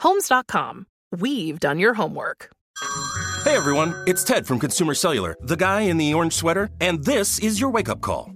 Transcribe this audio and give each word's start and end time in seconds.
Homes.com. 0.00 0.86
We've 1.12 1.58
done 1.58 1.78
your 1.78 1.94
homework. 1.94 2.50
Hey 3.44 3.56
everyone, 3.56 3.94
it's 4.06 4.24
Ted 4.24 4.46
from 4.46 4.58
Consumer 4.58 4.94
Cellular, 4.94 5.36
the 5.40 5.56
guy 5.56 5.82
in 5.82 5.98
the 5.98 6.12
orange 6.12 6.32
sweater, 6.32 6.68
and 6.80 7.04
this 7.04 7.38
is 7.38 7.60
your 7.60 7.70
wake 7.70 7.88
up 7.88 8.00
call. 8.00 8.35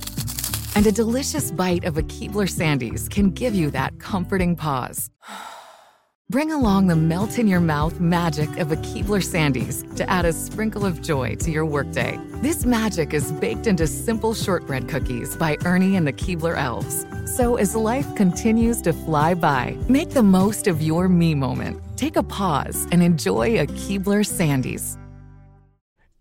And 0.73 0.87
a 0.87 0.91
delicious 0.91 1.51
bite 1.51 1.83
of 1.83 1.97
a 1.97 2.01
Keebler 2.03 2.47
Sandies 2.47 3.09
can 3.09 3.31
give 3.31 3.53
you 3.53 3.71
that 3.71 3.99
comforting 3.99 4.55
pause. 4.55 5.09
Bring 6.29 6.53
along 6.53 6.87
the 6.87 6.95
melt 6.95 7.37
in 7.37 7.45
your 7.45 7.59
mouth 7.59 7.99
magic 7.99 8.49
of 8.57 8.71
a 8.71 8.77
Keebler 8.77 9.21
Sandies 9.21 9.83
to 9.97 10.09
add 10.09 10.23
a 10.23 10.31
sprinkle 10.31 10.85
of 10.85 11.01
joy 11.01 11.35
to 11.35 11.51
your 11.51 11.65
workday. 11.65 12.17
This 12.35 12.65
magic 12.65 13.13
is 13.13 13.33
baked 13.33 13.67
into 13.67 13.85
simple 13.85 14.33
shortbread 14.33 14.87
cookies 14.87 15.35
by 15.35 15.57
Ernie 15.65 15.97
and 15.97 16.07
the 16.07 16.13
Keebler 16.13 16.57
Elves. 16.57 17.05
So 17.35 17.57
as 17.57 17.75
life 17.75 18.15
continues 18.15 18.81
to 18.83 18.93
fly 18.93 19.33
by, 19.33 19.77
make 19.89 20.11
the 20.11 20.23
most 20.23 20.67
of 20.67 20.81
your 20.81 21.09
me 21.09 21.35
moment. 21.35 21.81
Take 21.97 22.15
a 22.15 22.23
pause 22.23 22.87
and 22.93 23.03
enjoy 23.03 23.59
a 23.59 23.67
Keebler 23.67 24.23
Sandies. 24.23 24.97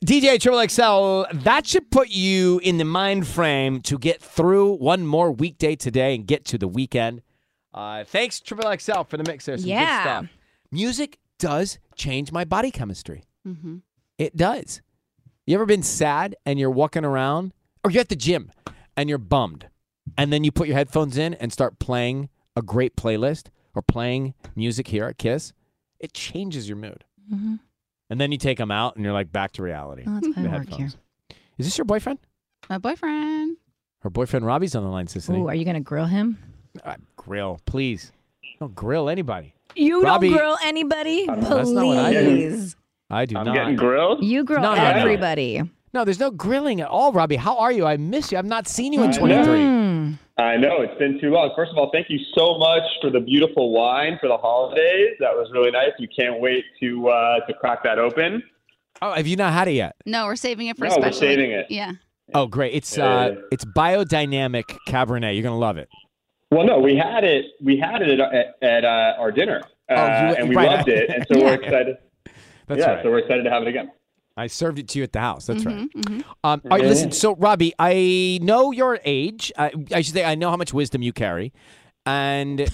DJ 0.05 0.41
Triple 0.41 0.67
XL, 0.67 1.37
that 1.45 1.67
should 1.67 1.91
put 1.91 2.09
you 2.09 2.59
in 2.63 2.79
the 2.79 2.85
mind 2.87 3.27
frame 3.27 3.83
to 3.83 3.99
get 3.99 4.23
through 4.23 4.77
one 4.77 5.07
more 5.07 5.31
weekday 5.31 5.77
today 5.77 6.15
and 6.15 6.27
get 6.27 6.45
to 6.47 6.57
the 6.59 6.69
weekend. 6.69 7.21
Uh, 7.75 8.05
thanks, 8.05 8.41
Triple 8.41 8.75
XL, 8.79 9.03
for 9.03 9.19
the 9.19 9.25
mix 9.31 9.45
there. 9.45 9.59
Some 9.59 9.69
Yeah. 9.69 9.79
good 10.03 10.09
stuff. 10.29 10.39
Music 10.73 11.19
does 11.39 11.79
change 11.97 12.33
my 12.33 12.45
body 12.45 12.71
chemistry. 12.71 13.25
Mm-hmm. 13.47 13.79
It 14.17 14.37
does. 14.37 14.81
You 15.47 15.55
ever 15.57 15.67
been 15.67 15.83
sad 15.83 16.35
and 16.47 16.59
you're 16.59 16.71
walking 16.71 17.05
around, 17.05 17.53
or 17.85 17.91
you're 17.91 18.01
at 18.01 18.09
the 18.09 18.17
gym 18.17 18.53
and 18.97 19.09
you're 19.11 19.19
bummed, 19.19 19.69
and 20.17 20.33
then 20.33 20.45
you 20.45 20.51
put 20.53 20.67
your 20.67 20.77
headphones 20.79 21.19
in 21.19 21.35
and 21.35 21.53
start 21.53 21.79
playing 21.79 22.31
a 22.57 22.63
great 22.63 22.97
playlist 22.97 23.49
or 23.75 23.83
playing 23.83 24.33
music 24.57 24.89
here 24.89 25.05
at 25.05 25.19
Kiss? 25.19 25.53
It 25.99 26.15
changes 26.15 26.69
your 26.69 26.79
mood. 26.79 27.05
Mm-hmm. 27.33 27.57
And 28.11 28.21
then 28.21 28.33
you 28.33 28.39
take 28.39 28.59
them 28.59 28.71
out 28.71 28.97
and 28.97 29.05
you're 29.05 29.15
like 29.15 29.31
back 29.33 29.53
to 29.53 29.63
reality. 29.63 30.03
Oh, 30.07 30.15
that's 30.15 30.27
The 30.29 30.35
kind 30.35 30.53
work 30.53 30.69
here. 30.69 30.77
headphones. 30.79 30.97
Is 31.59 31.67
this 31.67 31.79
your 31.79 31.85
boyfriend? 31.85 32.19
My 32.69 32.79
boyfriend. 32.79 33.57
Her 34.01 34.11
boyfriend 34.11 34.45
Robbie's 34.47 34.75
on 34.75 34.83
the 34.83 34.89
line, 34.91 35.07
Sisanie. 35.07 35.39
Ooh, 35.39 35.49
are 35.49 35.55
you 35.55 35.65
gonna 35.65 35.81
grill 35.81 36.07
him? 36.07 36.39
Uh, 36.85 36.95
grill, 37.17 37.61
please. 37.67 38.13
Don't 38.59 38.75
grill 38.75 39.09
anybody. 39.09 39.55
You 39.77 40.03
Robbie- 40.03 40.31
don't 40.31 40.39
grill 40.39 40.57
anybody, 40.65 41.27
That's 41.27 41.71
not 41.71 41.87
what 41.87 41.99
I 41.99 42.13
do. 42.13 42.25
please. 42.25 42.77
I 43.09 43.25
do 43.27 43.35
not. 43.35 43.41
I'm 43.41 43.47
not. 43.47 43.55
getting 43.55 43.77
grilled. 43.77 44.25
You 44.25 44.45
grill 44.45 44.61
No, 44.61 44.75
no, 44.75 44.83
no. 44.83 44.89
everybody. 44.89 45.63
No, 45.93 46.05
there's 46.05 46.21
no 46.21 46.31
grilling 46.31 46.81
at 46.81 46.89
all, 46.89 47.13
Robbie. 47.13 47.37
How 47.37 47.59
are 47.59 47.73
you? 47.73 47.85
I 47.87 47.97
miss 47.97 48.31
you. 48.33 48.39
I've 48.39 48.45
not 48.47 48.69
seen 48.69 48.93
you 48.93 49.03
in 49.03 49.11
I 49.11 49.13
know. 49.13 49.19
23. 49.19 49.59
Mm. 50.39 50.43
I 50.43 50.57
know 50.57 50.81
it's 50.83 50.99
been 50.99 51.21
too 51.21 51.31
long. 51.31 51.51
First 51.55 51.71
of 51.73 51.79
all, 51.79 51.91
thank 51.93 52.09
you 52.11 52.19
so 52.35 52.57
much 52.59 52.83
for 53.01 53.11
the 53.11 53.21
beautiful 53.21 53.73
wine 53.73 54.19
for 54.21 54.29
the 54.29 54.37
holidays. 54.37 55.17
That 55.21 55.35
was 55.35 55.49
really 55.53 55.71
nice. 55.71 55.91
We 55.99 56.07
can't 56.09 56.41
wait 56.41 56.65
to 56.81 57.09
uh, 57.09 57.41
to 57.47 57.55
crack 57.55 57.83
that 57.85 57.99
open. 57.99 58.43
Oh, 59.03 59.13
have 59.13 59.27
you 59.27 59.37
not 59.37 59.53
had 59.53 59.69
it 59.69 59.73
yet? 59.73 59.97
No, 60.07 60.27
we're 60.27 60.37
saving 60.37 60.67
it 60.69 60.77
for 60.77 60.87
No, 60.87 60.95
a 60.97 61.01
we're 61.01 61.13
saving 61.13 61.53
it. 61.53 61.67
Yeah. 61.71 61.93
Oh, 62.35 62.47
great. 62.47 62.75
It's 62.75 62.97
Yeah. 62.97 63.05
uh, 63.07 63.35
it's 63.51 63.65
biodynamic 63.65 64.77
Cabernet. 64.89 65.35
You're 65.35 65.43
gonna 65.43 65.59
love 65.59 65.77
it. 65.79 65.89
Well, 66.51 66.65
no, 66.67 66.79
we 66.81 66.97
had 66.97 67.23
it. 67.25 67.47
We 67.63 67.79
had 67.79 68.03
it 68.03 68.19
at, 68.21 68.35
at, 68.35 68.63
at 68.63 68.85
uh, 68.85 69.15
our 69.21 69.31
dinner, 69.31 69.63
uh, 69.89 69.95
Oh, 69.95 70.29
you- 70.31 70.35
and 70.37 70.49
we 70.49 70.57
right. 70.57 70.69
loved 70.79 70.89
it. 70.99 71.09
And 71.11 71.25
so 71.31 71.39
Yeah. 71.39 71.45
we're 71.45 71.55
excited. 71.55 71.97
That's 72.67 72.81
yeah, 72.81 72.91
right. 72.95 73.03
so 73.05 73.11
we're 73.11 73.19
excited 73.19 73.45
to 73.45 73.51
have 73.51 73.63
it 73.63 73.69
again. 73.69 73.91
I 74.41 74.47
served 74.47 74.79
it 74.79 74.89
to 74.89 74.99
you 74.99 75.05
at 75.05 75.13
the 75.13 75.21
house. 75.21 75.47
That's 75.47 75.65
right. 75.67 75.77
Mhm, 75.77 75.93
mhm. 75.93 76.25
Um, 76.45 76.63
all 76.65 76.79
right, 76.79 76.81
listen. 76.85 77.13
So, 77.13 77.37
Robbie, 77.37 77.75
I 77.79 78.39
know 78.43 78.73
your 78.73 78.99
age. 79.05 79.53
I, 79.59 79.73
I 79.93 80.01
should 80.03 80.15
say 80.15 80.25
I 80.25 80.35
know 80.35 80.51
how 80.51 80.57
much 80.57 80.73
wisdom 80.73 81.03
you 81.03 81.13
carry, 81.13 81.53
and 82.07 82.69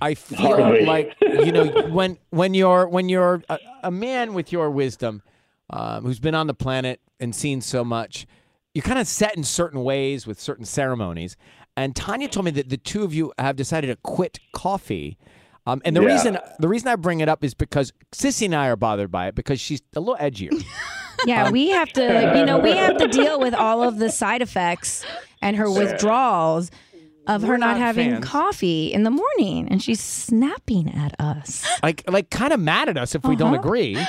I 0.00 0.14
feel 0.26 0.38
Hardly. 0.38 0.84
like 0.84 1.16
you 1.20 1.52
know 1.52 1.66
when 1.90 2.18
when 2.30 2.54
you're 2.54 2.88
when 2.88 3.08
you're 3.08 3.42
a, 3.48 3.58
a 3.84 3.90
man 3.90 4.34
with 4.34 4.52
your 4.52 4.70
wisdom, 4.70 5.22
um, 5.70 6.04
who's 6.04 6.20
been 6.20 6.34
on 6.34 6.46
the 6.46 6.54
planet 6.54 7.00
and 7.20 7.34
seen 7.34 7.60
so 7.60 7.84
much, 7.84 8.26
you're 8.74 8.82
kind 8.82 8.98
of 8.98 9.06
set 9.06 9.36
in 9.36 9.44
certain 9.44 9.82
ways 9.82 10.26
with 10.26 10.40
certain 10.40 10.64
ceremonies. 10.64 11.36
And 11.76 11.96
Tanya 11.96 12.28
told 12.28 12.44
me 12.44 12.52
that 12.52 12.68
the 12.68 12.76
two 12.76 13.02
of 13.02 13.12
you 13.12 13.32
have 13.38 13.56
decided 13.56 13.88
to 13.88 13.96
quit 13.96 14.38
coffee. 14.52 15.18
Um, 15.66 15.80
and 15.84 15.96
the 15.96 16.02
Yeah. 16.02 16.08
reason 16.08 16.38
the 16.58 16.68
reason 16.68 16.88
I 16.88 16.96
bring 16.96 17.20
it 17.20 17.28
up 17.28 17.42
is 17.42 17.54
because 17.54 17.92
Sissy 18.12 18.44
and 18.46 18.54
I 18.54 18.68
are 18.68 18.76
bothered 18.76 19.10
by 19.10 19.28
it 19.28 19.34
because 19.34 19.60
she's 19.60 19.82
a 19.96 20.00
little 20.00 20.16
edgier. 20.16 20.50
Yeah, 21.26 21.48
we 21.50 21.70
have 21.70 21.90
to, 21.94 22.34
you 22.36 22.44
know, 22.44 22.58
we 22.58 22.72
have 22.72 22.98
to 22.98 23.06
deal 23.22 23.40
with 23.40 23.54
all 23.54 23.82
of 23.82 23.96
the 23.98 24.10
side 24.10 24.42
effects 24.42 25.06
and 25.40 25.56
her 25.56 25.70
withdrawals 25.70 26.70
of 27.26 27.42
her 27.42 27.48
We're 27.48 27.56
not, 27.56 27.72
not 27.72 27.78
having 27.78 28.10
fans. 28.12 28.24
coffee 28.24 28.92
in 28.92 29.02
the 29.04 29.10
morning, 29.10 29.68
and 29.68 29.82
she's 29.82 30.00
snapping 30.00 30.94
at 30.94 31.14
us. 31.18 31.64
like 31.82 32.02
like 32.10 32.30
kind 32.30 32.52
of 32.52 32.60
mad 32.60 32.88
at 32.88 32.96
us 32.98 33.14
if 33.14 33.24
we 33.24 33.36
don't 33.36 33.54
Uh-huh. 33.54 33.60
agree. 33.62 33.98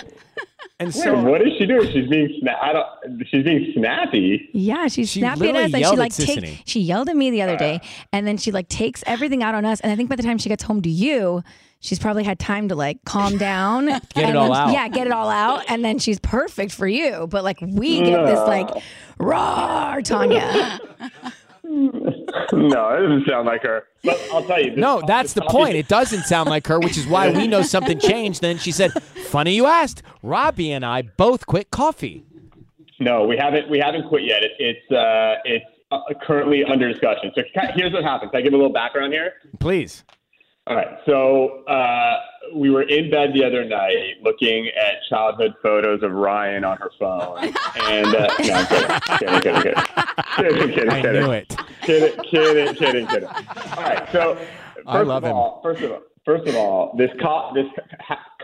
And 0.78 0.88
Wait, 0.94 0.96
so 1.04 1.22
what 1.24 1.42
is 1.42 1.54
she 1.58 1.66
doing? 1.66 1.86
She's 1.94 2.10
being 2.10 2.42
sna- 2.44 2.62
I 2.62 2.74
don't, 2.74 3.26
She's 3.30 3.46
being 3.46 3.72
snappy. 3.78 4.50
Yeah, 4.52 4.88
she's 4.88 5.10
She 5.10 5.20
snapping 5.22 5.52
at 5.56 5.56
us, 5.56 5.74
and 5.74 5.86
she 5.86 5.96
like 5.96 6.14
take. 6.14 6.38
Sisanie. 6.40 6.58
She 6.66 6.82
yelled 6.82 7.08
at 7.08 7.16
me 7.16 7.32
the 7.32 7.44
other 7.44 7.56
day, 7.56 7.80
and 8.12 8.28
then 8.28 8.36
she 8.36 8.52
like 8.52 8.68
takes 8.68 9.02
everything 9.08 9.42
out 9.42 9.56
on 9.56 9.64
us. 9.64 9.80
And 9.80 9.92
I 9.94 9.96
think 9.96 10.10
by 10.10 10.18
the 10.18 10.24
time 10.24 10.38
she 10.38 10.50
gets 10.50 10.64
home 10.64 10.82
to 10.82 10.90
you, 10.90 11.44
she's 11.80 11.98
probably 11.98 12.26
had 12.26 12.40
time 12.40 12.68
to 12.70 12.76
like 12.76 12.98
calm 13.06 13.38
down, 13.52 13.86
get 13.86 14.02
it 14.18 14.24
and 14.26 14.38
all 14.38 14.54
out. 14.54 14.74
Yeah, 14.74 14.90
get 14.90 15.08
it 15.08 15.14
all 15.14 15.30
out, 15.30 15.64
and 15.70 15.86
then 15.86 15.98
she's 15.98 16.20
perfect 16.20 16.74
for 16.74 16.88
you. 16.88 17.26
But 17.30 17.46
like 17.46 17.60
we 17.62 18.00
get 18.02 18.26
this 18.26 18.40
like 18.40 18.70
raw 19.18 19.98
Tanya. 20.04 20.80
no, 22.54 22.90
it 22.90 23.02
doesn't 23.02 23.28
sound 23.28 23.48
like 23.48 23.64
her. 23.64 23.84
But 24.04 24.20
I'll 24.32 24.44
tell 24.44 24.62
you. 24.62 24.72
this- 24.72 24.80
no, 24.80 25.02
that's 25.06 25.34
the 25.34 25.42
point. 25.42 25.76
It 25.76 25.88
doesn't 25.88 26.24
sound 26.24 26.50
like 26.50 26.68
her, 26.68 26.80
which 26.80 26.98
is 26.98 27.08
why 27.08 27.30
we 27.32 27.48
know 27.48 27.62
something 27.62 28.00
changed. 28.00 28.42
Then 28.42 28.58
she 28.58 28.72
said, 28.72 28.92
"Funny 29.30 29.56
you 29.56 29.66
asked." 29.66 30.04
Robbie 30.24 30.72
and 30.72 30.86
I 30.86 31.02
both 31.04 31.46
quit 31.46 31.72
coffee. 31.72 32.24
No, 33.00 33.26
we 33.26 33.38
haven't. 33.38 33.70
We 33.70 33.80
haven't 33.80 34.08
quit 34.08 34.24
yet. 34.24 34.44
It, 34.44 34.52
it's 34.60 34.92
uh, 34.92 35.36
it's 35.44 35.66
uh, 35.92 36.00
currently 36.26 36.64
under 36.64 36.92
discussion. 36.92 37.32
So 37.36 37.44
here's 37.76 37.94
what 37.94 38.04
happened. 38.04 38.32
Can 38.32 38.40
I 38.40 38.44
give 38.44 38.54
a 38.54 38.58
little 38.58 38.72
background 38.72 39.14
here? 39.14 39.34
Please. 39.60 40.04
All 40.68 40.76
right. 40.76 40.98
So 41.06 41.64
uh, 41.66 42.16
we 42.56 42.72
were 42.72 42.84
in 42.84 43.12
bed 43.12 43.34
the 43.34 43.44
other 43.46 43.64
night 43.66 44.16
looking 44.24 44.68
at 44.70 44.96
childhood 45.10 45.54
photos 45.62 46.02
of 46.04 46.12
Ryan 46.12 46.64
on 46.64 46.78
her 46.78 46.90
phone, 47.00 47.38
and 47.84 48.08
uh, 48.08 48.28
no, 48.40 48.54
I'm 48.54 48.66
kidding, 48.68 49.00
kidding, 49.20 49.42
kidding, 49.42 49.62
kidding, 49.62 49.74
kidding, 50.38 50.70
kidding, 50.74 50.90
I 50.90 51.02
knew 51.02 51.32
it. 51.32 51.56
Kidding, 51.86 52.24
kidding, 52.30 52.76
kidding, 52.76 53.08
kidding. 53.08 53.30
All 53.78 53.84
right. 53.84 54.08
So 54.12 54.36
first 54.76 54.88
I 54.88 55.02
love 55.02 55.24
of 55.24 55.30
him. 55.30 55.36
all, 55.36 55.60
first 55.64 55.84
of 55.84 55.92
all, 55.92 56.02
First 56.26 56.48
of 56.48 56.56
all, 56.56 56.96
this 56.98 57.12
co- 57.22 57.52
this 57.54 57.68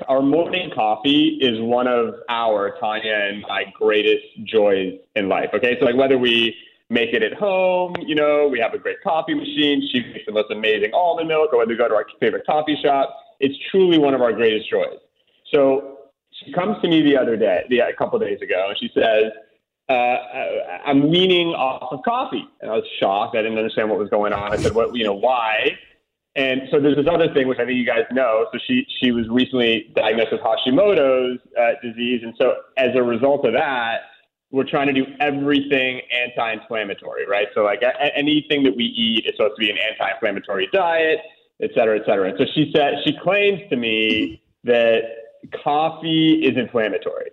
our 0.08 0.22
morning 0.22 0.70
coffee 0.76 1.40
is 1.42 1.60
one 1.62 1.88
of 1.88 2.14
our 2.30 2.78
Tanya 2.80 3.12
and 3.12 3.42
my 3.42 3.64
greatest 3.74 4.24
joys 4.44 5.00
in 5.16 5.28
life. 5.28 5.50
Okay, 5.52 5.78
so 5.80 5.86
like 5.86 5.96
whether 5.96 6.16
we 6.20 6.56
make 6.92 7.12
it 7.12 7.24
at 7.24 7.34
home, 7.34 7.96
you 8.06 8.14
know, 8.14 8.48
we 8.52 8.60
have 8.60 8.76
a 8.76 8.78
great 8.78 9.02
coffee 9.02 9.34
machine. 9.34 9.82
She 9.92 10.02
makes 10.02 10.28
the 10.28 10.32
most 10.32 10.52
amazing 10.52 10.92
almond 10.94 11.28
milk, 11.28 11.54
or 11.54 11.58
whether 11.58 11.70
we 11.70 11.76
go 11.76 11.88
to 11.88 11.96
our 11.96 12.06
favorite 12.20 12.46
coffee 12.46 12.78
shop, 12.84 13.16
it's 13.40 13.56
truly 13.72 13.98
one 13.98 14.14
of 14.14 14.22
our 14.22 14.32
greatest 14.32 14.70
joys. 14.70 15.00
So 15.52 15.98
she 16.44 16.54
comes 16.54 16.80
to 16.84 16.88
me 16.88 17.02
the 17.02 17.18
other 17.18 17.36
day, 17.36 17.66
the, 17.70 17.80
a 17.80 17.94
couple 17.98 18.20
days 18.20 18.44
ago, 18.44 18.68
and 18.70 18.78
she 18.78 18.92
says, 18.94 19.32
"I'm 19.92 21.10
weaning 21.10 21.50
off 21.50 21.92
of 21.92 22.02
coffee," 22.04 22.48
and 22.62 22.72
I 22.72 22.76
was 22.76 22.86
shocked. 23.00 23.36
I 23.36 23.42
didn't 23.42 23.58
understand 23.58 23.90
what 23.90 24.00
was 24.00 24.10
going 24.10 24.34
on. 24.34 24.54
I 24.54 24.58
said, 24.58 24.74
"What? 24.74 24.96
You 24.96 25.04
know, 25.04 25.14
why?" 25.14 25.78
And 26.36 26.62
so 26.72 26.80
there's 26.80 26.96
this 26.96 27.08
other 27.12 27.34
thing 27.34 27.48
which 27.50 27.60
I 27.60 27.66
think 27.66 27.78
you 27.78 27.86
guys 27.86 28.06
know. 28.12 28.48
So 28.54 28.60
she 28.66 28.86
she 29.02 29.12
was 29.12 29.28
recently 29.30 29.92
diagnosed 29.96 30.32
with 30.32 30.42
Hashimoto's 30.42 31.40
uh, 31.60 31.72
disease, 31.84 32.22
and 32.24 32.34
so 32.38 32.56
as 32.78 32.96
a 32.96 33.04
result 33.04 33.46
of 33.46 33.54
that, 33.54 34.02
we're 34.52 34.64
trying 34.64 34.88
to 34.88 34.94
do 34.94 35.06
everything 35.20 36.02
anti-inflammatory, 36.12 37.26
right? 37.28 37.48
So 37.54 37.64
like 37.64 37.82
a- 37.82 38.18
anything 38.18 38.64
that 38.64 38.76
we 38.76 38.86
eat 38.86 39.26
is 39.26 39.36
supposed 39.36 39.56
to 39.56 39.60
be 39.60 39.72
an 39.72 39.78
anti-inflammatory 39.78 40.70
diet, 40.72 41.20
et 41.62 41.72
cetera, 41.76 42.00
et 42.00 42.06
cetera. 42.06 42.30
And 42.30 42.38
so 42.38 42.46
she 42.54 42.72
said 42.76 42.96
she 43.06 43.18
claims 43.18 43.62
to 43.70 43.76
me 43.76 44.42
that 44.64 45.04
coffee 45.64 46.46
is 46.46 46.58
inflammatory. 46.58 47.32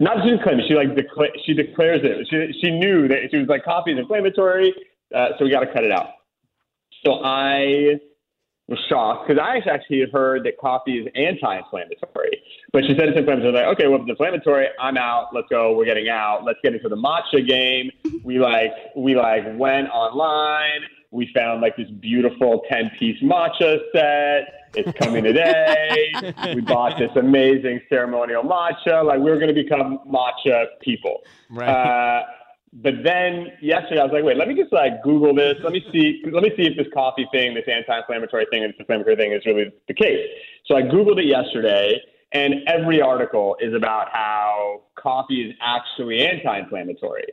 Not 0.00 0.26
just 0.26 0.42
claim, 0.42 0.58
she 0.66 0.74
like 0.74 0.88
decla- 0.96 1.36
she 1.44 1.52
declares 1.52 2.00
it. 2.02 2.26
She 2.30 2.58
she 2.60 2.70
knew 2.70 3.06
that 3.08 3.18
she 3.30 3.36
was 3.36 3.48
like 3.48 3.64
coffee 3.64 3.92
is 3.92 3.98
inflammatory, 3.98 4.74
uh, 5.14 5.28
so 5.38 5.44
we 5.44 5.50
got 5.50 5.60
to 5.60 5.72
cut 5.72 5.84
it 5.84 5.92
out. 5.92 6.08
So 7.04 7.20
I 7.22 8.00
was 8.66 8.78
shocked 8.88 9.28
because 9.28 9.42
I 9.42 9.58
actually 9.70 10.00
had 10.00 10.10
heard 10.10 10.44
that 10.44 10.56
coffee 10.58 11.00
is 11.00 11.08
anti-inflammatory, 11.14 12.42
but 12.72 12.84
she 12.84 12.94
said 12.96 13.08
it's 13.08 13.18
inflammatory. 13.18 13.48
I 13.48 13.68
was 13.68 13.76
like, 13.76 13.78
okay, 13.78 13.88
well, 13.88 13.96
if 13.96 14.02
it's 14.02 14.10
inflammatory, 14.10 14.68
I'm 14.80 14.96
out. 14.96 15.34
Let's 15.34 15.48
go. 15.50 15.76
We're 15.76 15.84
getting 15.84 16.08
out. 16.08 16.44
Let's 16.44 16.60
get 16.62 16.74
into 16.74 16.88
the 16.88 16.96
matcha 16.96 17.46
game. 17.46 17.90
We 18.24 18.38
like 18.38 18.72
we 18.96 19.14
like 19.16 19.44
went 19.58 19.90
online. 19.90 20.80
We 21.10 21.30
found 21.34 21.60
like 21.60 21.76
this 21.76 21.90
beautiful 21.90 22.62
ten-piece 22.70 23.22
matcha 23.22 23.80
set. 23.92 24.59
It's 24.74 24.92
coming 24.98 25.24
today. 25.24 26.12
we 26.54 26.60
bought 26.60 26.98
this 26.98 27.10
amazing 27.16 27.80
ceremonial 27.88 28.42
matcha. 28.42 29.04
Like 29.04 29.18
we 29.18 29.30
were 29.30 29.38
going 29.38 29.54
to 29.54 29.62
become 29.62 29.98
matcha 30.08 30.66
people. 30.80 31.22
Right. 31.50 31.68
Uh, 31.68 32.22
but 32.72 32.94
then 33.02 33.48
yesterday 33.60 34.00
I 34.00 34.04
was 34.04 34.12
like, 34.12 34.22
wait, 34.22 34.36
let 34.36 34.46
me 34.46 34.54
just 34.54 34.72
like 34.72 35.02
Google 35.02 35.34
this. 35.34 35.56
Let 35.62 35.72
me 35.72 35.84
see. 35.92 36.22
Let 36.30 36.42
me 36.44 36.50
see 36.56 36.66
if 36.66 36.76
this 36.76 36.86
coffee 36.94 37.26
thing, 37.32 37.54
this 37.54 37.64
anti-inflammatory 37.66 38.46
thing, 38.52 38.62
and 38.62 38.72
this 38.72 38.78
inflammatory 38.78 39.16
thing 39.16 39.32
is 39.32 39.44
really 39.44 39.72
the 39.88 39.94
case. 39.94 40.24
So 40.66 40.76
I 40.76 40.82
Googled 40.82 41.18
it 41.18 41.26
yesterday, 41.26 42.00
and 42.32 42.54
every 42.68 43.00
article 43.02 43.56
is 43.60 43.74
about 43.74 44.08
how 44.12 44.82
coffee 44.94 45.48
is 45.50 45.56
actually 45.60 46.24
anti-inflammatory. 46.24 47.24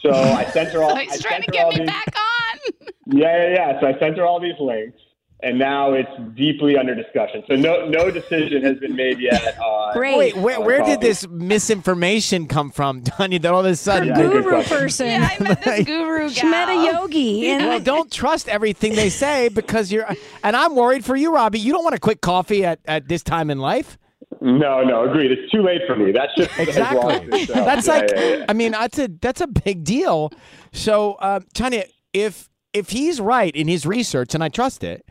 So 0.00 0.10
I 0.10 0.44
sent 0.46 0.70
her 0.70 0.82
all. 0.82 0.88
So 0.94 0.96
I 0.96 1.04
he's 1.04 1.20
trying 1.20 1.42
sent 1.42 1.44
to 1.44 1.50
get 1.50 1.68
me 1.68 1.78
these- 1.80 1.86
back 1.86 2.14
on. 2.16 2.88
Yeah, 3.10 3.42
yeah, 3.42 3.54
yeah. 3.72 3.80
So 3.80 3.86
I 3.88 3.98
sent 3.98 4.16
her 4.16 4.24
all 4.24 4.40
these 4.40 4.58
links, 4.58 4.98
and 5.40 5.58
now 5.58 5.92
it's 5.92 6.10
deeply 6.34 6.76
under 6.76 6.94
discussion. 6.94 7.44
So 7.48 7.54
no, 7.54 7.88
no 7.88 8.10
decision 8.10 8.62
has 8.64 8.78
been 8.78 8.96
made 8.96 9.20
yet 9.20 9.58
on. 9.60 9.94
Great. 9.96 10.18
Wait, 10.18 10.36
where, 10.36 10.58
on 10.58 10.64
where 10.64 10.82
did 10.84 11.00
this 11.00 11.26
misinformation 11.28 12.48
come 12.48 12.70
from, 12.70 13.02
Tanya? 13.04 13.38
That 13.38 13.52
all 13.52 13.60
of 13.60 13.66
a 13.66 13.76
sudden, 13.76 14.08
Yeah, 14.08 14.16
Guru 14.16 14.62
person. 14.64 15.06
Yeah, 15.06 15.28
I 15.38 15.42
met 15.42 15.62
this 15.62 15.84
guru 15.86 16.18
gal. 16.20 16.28
She 16.30 16.46
met 16.46 16.68
a 16.68 16.74
yogi. 16.92 17.50
And 17.50 17.66
well, 17.66 17.80
don't 17.80 18.10
trust 18.10 18.48
everything 18.48 18.94
they 18.94 19.10
say 19.10 19.48
because 19.48 19.92
you're. 19.92 20.06
And 20.42 20.56
I'm 20.56 20.74
worried 20.74 21.04
for 21.04 21.14
you, 21.16 21.32
Robbie. 21.32 21.60
You 21.60 21.72
don't 21.72 21.84
want 21.84 21.94
to 21.94 22.00
quit 22.00 22.20
coffee 22.20 22.64
at, 22.64 22.80
at 22.86 23.08
this 23.08 23.22
time 23.22 23.50
in 23.50 23.58
life. 23.58 23.96
No, 24.40 24.82
no, 24.82 25.08
agreed. 25.08 25.32
It's 25.32 25.50
too 25.50 25.62
late 25.62 25.80
for 25.86 25.96
me. 25.96 26.12
That's 26.12 26.32
just 26.36 26.56
Exactly. 26.58 27.46
That's 27.46 27.86
yeah, 27.86 27.92
like. 27.92 28.10
yeah, 28.14 28.36
yeah. 28.36 28.44
I 28.48 28.52
mean, 28.52 28.72
that's 28.72 28.98
a 28.98 29.08
that's 29.20 29.40
a 29.40 29.46
big 29.46 29.84
deal. 29.84 30.30
So, 30.72 31.16
um, 31.20 31.44
Tanya, 31.54 31.84
if 32.12 32.48
if 32.72 32.90
he's 32.90 33.20
right 33.20 33.54
in 33.54 33.68
his 33.68 33.86
research, 33.86 34.34
and 34.34 34.42
I 34.44 34.48
trust 34.48 34.82
it. 34.84 35.04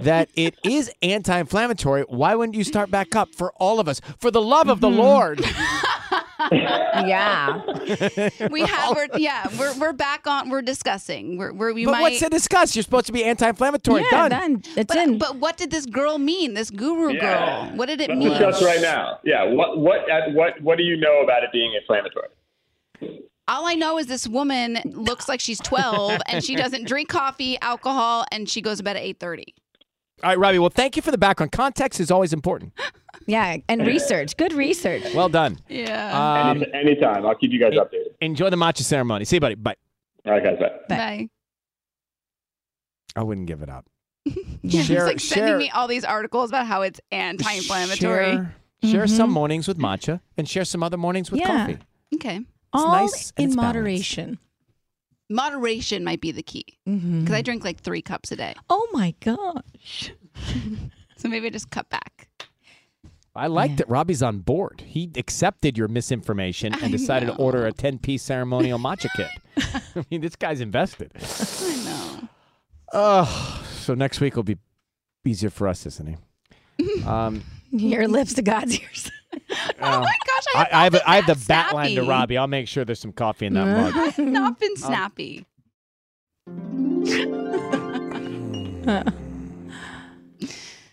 That 0.00 0.28
it 0.34 0.56
is 0.64 0.90
anti-inflammatory. 1.02 2.02
Why 2.08 2.34
wouldn't 2.34 2.56
you 2.56 2.64
start 2.64 2.90
back 2.90 3.14
up 3.14 3.28
for 3.32 3.52
all 3.58 3.78
of 3.78 3.86
us, 3.86 4.00
for 4.18 4.32
the 4.32 4.42
love 4.42 4.68
of 4.68 4.80
the 4.80 4.88
Mm-hmm. 4.88 4.98
Lord? 4.98 5.40
yeah. 7.06 7.62
We 8.50 8.62
have, 8.62 8.96
we're, 8.96 9.06
yeah, 9.16 9.46
we're 9.58 9.72
we're 9.78 9.92
back 9.92 10.26
on. 10.26 10.48
We're 10.48 10.62
discussing. 10.62 11.36
We're, 11.38 11.52
we're 11.52 11.72
we 11.72 11.84
But 11.84 11.92
might. 11.92 12.00
what's 12.02 12.18
to 12.20 12.28
discuss? 12.28 12.74
You're 12.74 12.82
supposed 12.82 13.06
to 13.06 13.12
be 13.12 13.24
anti-inflammatory. 13.24 14.02
Yeah, 14.10 14.28
Done. 14.28 14.30
done. 14.30 14.62
It's 14.76 14.88
but, 14.92 14.96
in. 14.96 15.18
but 15.18 15.36
what 15.36 15.56
did 15.56 15.70
this 15.70 15.86
girl 15.86 16.18
mean? 16.18 16.54
This 16.54 16.70
guru 16.70 17.12
Yeah. 17.14 17.20
girl. 17.68 17.76
What 17.76 17.86
did 17.86 18.00
it 18.00 18.08
Let's 18.10 18.18
mean? 18.18 18.28
discuss 18.30 18.62
right 18.64 18.80
now. 18.80 19.18
Yeah. 19.24 19.44
What 19.44 19.78
what 19.78 20.00
what 20.34 20.60
what 20.60 20.76
do 20.78 20.82
you 20.84 20.96
know 20.96 21.20
about 21.22 21.44
it 21.44 21.50
being 21.52 21.72
inflammatory? 21.80 22.28
All 23.46 23.66
I 23.66 23.74
know 23.74 23.98
is 23.98 24.06
this 24.06 24.26
woman 24.26 24.78
looks 24.86 25.28
like 25.28 25.40
she's 25.40 25.58
12 25.60 26.20
and 26.26 26.42
she 26.42 26.54
doesn't 26.56 26.84
drink 26.88 27.08
coffee, 27.10 27.58
alcohol, 27.60 28.24
and 28.32 28.48
she 28.48 28.62
goes 28.62 28.78
to 28.78 28.84
bed 28.84 28.96
at 28.96 29.02
8:30. 29.02 29.44
All 30.22 30.30
right, 30.30 30.38
Robbie. 30.38 30.58
Well, 30.58 30.70
thank 30.70 30.96
you 30.96 31.02
for 31.02 31.10
the 31.10 31.18
background. 31.18 31.52
Context 31.52 32.00
is 32.00 32.10
always 32.10 32.32
important. 32.32 32.72
yeah, 33.26 33.56
and 33.68 33.86
research. 33.86 34.36
Good 34.36 34.52
research. 34.54 35.02
Well 35.14 35.28
done. 35.28 35.58
Yeah. 35.68 36.48
Um, 36.50 36.62
Any, 36.62 36.72
anytime. 36.92 37.26
I'll 37.26 37.34
keep 37.34 37.50
you 37.52 37.60
guys 37.60 37.72
updated. 37.74 38.14
enjoy 38.22 38.48
the 38.48 38.56
matcha 38.56 38.82
ceremony. 38.82 39.24
See 39.26 39.36
you, 39.36 39.40
buddy. 39.40 39.56
Bye. 39.56 39.74
All 40.24 40.32
right, 40.32 40.42
guys. 40.42 40.56
Bye. 40.58 40.70
Bye. 40.88 41.28
I 43.16 43.22
wouldn't 43.22 43.46
give 43.46 43.60
it 43.62 43.68
up. 43.68 43.86
She's 44.68 44.86
Share- 44.86 45.04
like 45.04 45.20
sending 45.20 45.58
me 45.58 45.70
all 45.70 45.86
these 45.86 46.04
articles 46.04 46.48
about 46.50 46.66
how 46.66 46.82
it's 46.82 47.00
anti-inflammatory. 47.12 48.32
Share, 48.32 48.54
share 48.82 49.06
some 49.06 49.30
mornings 49.30 49.68
with 49.68 49.78
matcha 49.78 50.20
and 50.38 50.48
share 50.48 50.64
some 50.64 50.82
other 50.82 50.96
mornings 50.96 51.30
with 51.30 51.40
Yeah. 51.40 51.46
coffee. 51.66 51.78
Okay. 52.14 52.40
All 52.74 52.92
nice 52.92 53.32
and 53.36 53.44
in 53.44 53.48
it's 53.50 53.56
balanced. 53.56 53.56
moderation. 53.76 54.38
Moderation 55.30 56.04
might 56.04 56.20
be 56.20 56.32
the 56.32 56.42
key 56.42 56.64
Mm-hmm. 56.88 57.20
because 57.20 57.34
I 57.34 57.42
drink 57.42 57.64
like 57.64 57.80
three 57.80 58.02
cups 58.02 58.30
a 58.32 58.36
day. 58.36 58.54
Oh 58.68 58.86
my 58.92 59.14
gosh. 59.20 60.10
So 61.16 61.28
maybe 61.30 61.46
I 61.46 61.50
just 61.50 61.70
cut 61.70 61.88
back. 61.88 62.28
I 63.34 63.46
like 63.46 63.78
that 63.78 63.88
Robbie's 63.88 64.22
on 64.22 64.40
board. 64.40 64.82
He 64.86 65.10
accepted 65.16 65.78
your 65.78 65.88
misinformation 65.88 66.74
and 66.82 66.92
decided 66.92 67.26
to 67.26 67.34
order 67.36 67.66
a 67.66 67.72
10 67.72 67.98
piece 68.00 68.22
ceremonial 68.22 68.78
matcha 68.78 69.08
kit. 69.16 69.28
I 69.96 70.04
mean, 70.10 70.20
this 70.20 70.36
guy's 70.36 70.60
invested. 70.60 71.12
I 71.16 71.82
know. 71.84 72.28
Oh, 72.92 73.64
so 73.80 73.94
next 73.94 74.20
week 74.20 74.36
will 74.36 74.42
be 74.42 74.58
easier 75.24 75.48
for 75.48 75.66
us, 75.66 75.86
isn't 75.86 76.18
he? 76.78 77.02
Um, 77.06 77.42
Your 77.70 78.06
lips 78.06 78.34
to 78.34 78.42
God's 78.42 78.78
ears. 78.78 79.10
Oh 79.80 80.00
my 80.00 80.14
gosh, 80.26 80.44
I 80.54 80.68
I, 80.72 80.84
have, 80.84 80.84
I 80.84 80.84
have, 80.84 80.92
not 80.92 81.02
a, 81.02 81.10
I 81.10 81.16
have 81.16 81.26
the 81.26 81.34
been 81.34 81.42
bat 81.46 81.66
that 81.66 81.74
line 81.74 81.94
to. 81.94 82.02
Robbie. 82.02 82.38
I'll 82.38 82.46
make 82.46 82.68
sure 82.68 82.84
there's 82.84 83.00
some 83.00 83.12
coffee 83.12 83.46
in 83.46 83.54
that 83.54 83.66
mug. 83.76 83.96
I 83.96 84.06
have 84.06 84.18
not 84.18 84.58
been 84.58 84.72
um, 84.72 84.76
snappy. 84.76 85.46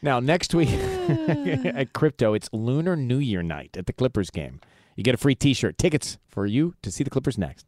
Now, 0.04 0.20
next 0.20 0.56
week 0.56 0.70
at 0.72 1.94
Crypto, 1.94 2.34
it's 2.34 2.50
Lunar 2.52 2.96
New 2.96 3.20
Year 3.20 3.44
night 3.44 3.78
at 3.78 3.86
the 3.86 3.94
Clippers 3.94 4.32
game. 4.32 4.60
You 4.96 5.04
get 5.04 5.14
a 5.14 5.18
free 5.18 5.36
t 5.36 5.54
shirt. 5.54 5.78
Tickets 5.78 6.18
for 6.28 6.48
you 6.48 6.74
to 6.82 6.92
see 6.92 7.04
the 7.04 7.12
Clippers 7.12 7.38
next. 7.38 7.68